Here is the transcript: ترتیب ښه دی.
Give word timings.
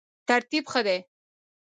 ترتیب 0.27 0.63
ښه 0.71 0.81
دی. 0.87 0.97